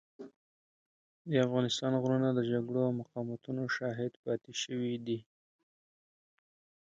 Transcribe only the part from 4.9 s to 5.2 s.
دي.